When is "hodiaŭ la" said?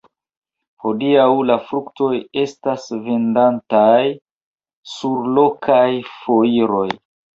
0.85-1.57